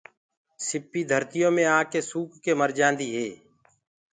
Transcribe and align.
سيٚپ 0.65 0.91
ڌرتيو 1.09 1.49
مي 1.55 1.63
آڪي 1.79 2.01
سوُڪ 2.09 2.29
ڪي 2.43 2.51
مرجآندآ 2.61 3.05
هي۔ 3.15 3.27